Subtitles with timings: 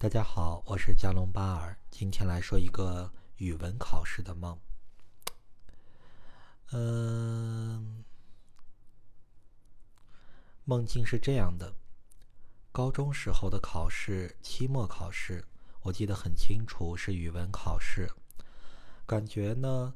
[0.00, 4.56] 大家好，我是加隆巴尔，今天来说一个语文考试的梦。
[6.70, 8.04] 嗯，
[10.64, 11.74] 梦境是这样的：
[12.70, 15.44] 高中时候的考试，期末考试，
[15.82, 18.08] 我记得很清楚，是语文考试。
[19.04, 19.94] 感觉呢，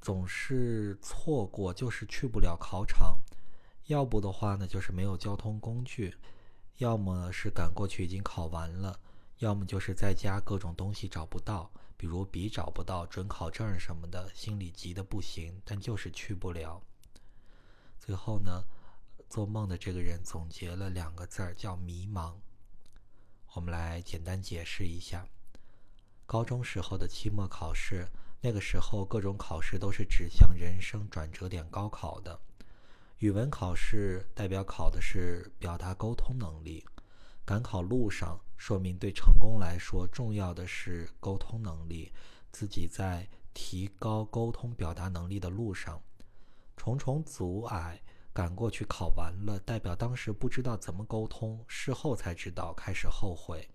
[0.00, 3.16] 总是错过，就是去不了考场；
[3.86, 6.12] 要不的话呢，就是没有交通工具；
[6.78, 8.98] 要么是赶过去已经考完了；
[9.38, 16.82] 要么就是在家各种东西找不到，比如笔找不到、准考证什么的，心里急得不行，但就是去不了。
[17.98, 18.64] 最后呢，
[19.30, 22.34] 做梦的这个人总结了两个字儿，叫迷茫。
[23.54, 25.26] 我们来简单解释一下。
[26.26, 28.08] 高中时候的期末考试，
[28.40, 32.40] 那个时候各种考试都是指向人生转折点高考的。
[33.18, 36.84] 语文考试代表考的是表达沟通能力，
[37.44, 42.12] 赶考路上说明对成功来说重要的是沟通能力，
[42.50, 46.02] 自己在提高沟通表达能力的路上，
[46.76, 53.66] 重重阻碍赶过去考完了，代表当时不知道怎么沟通，事后才知道，开始后悔。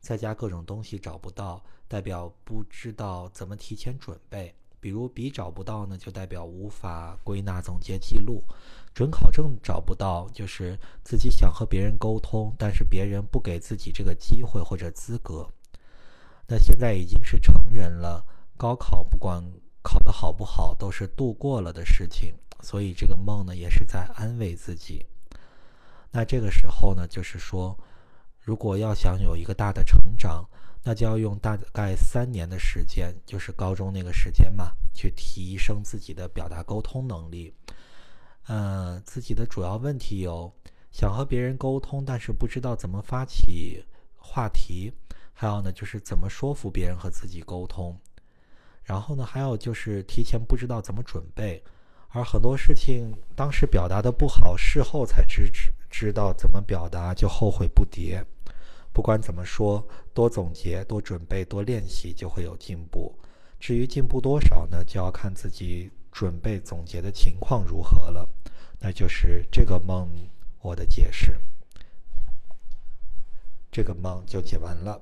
[0.00, 4.56] 在家各种东西找不到，代表不知道怎么提前准备。
[4.82, 8.42] 比如笔找不到呢，就代表无法归纳总结记录；
[8.92, 15.48] 准考证找不到，就是自己想和别人沟通，但是别人不给自己这个机会或者资格。
[16.48, 19.40] 那现在已经是成人了，高考不管
[19.82, 25.06] 考得好不好，都是度过了的事情，所以这个梦呢，也是在安慰自己。
[26.10, 27.78] 那这个时候呢，就是说。
[28.42, 30.44] 如果要想有一个大的成长，
[30.82, 37.54] 那就要用大概三年的时间，就是高中那个时间嘛，去提升自己的表达沟通能力。
[38.48, 40.52] 嗯，自己的主要问题有：
[40.90, 43.84] 想和别人沟通，但是不知道怎么发起
[44.16, 44.92] 话题；
[45.32, 47.94] 还有呢，就是怎么说服别人和自己沟通；
[48.82, 51.62] 然后呢，还有就是提前不知道怎么准备。
[52.08, 58.24] 而很多事情当时表达的不好，事后才知知知道怎么表达，就后悔不迭。
[58.94, 63.14] 不管怎么说，多总结、多准备、多练习，就会有进步。
[63.60, 68.26] 至于进步多少呢，就要看自己准备总结的情况如何了。
[68.80, 70.08] 那就是这个梦
[70.62, 71.38] 我的解释，
[73.70, 75.00] 这个梦就解完了。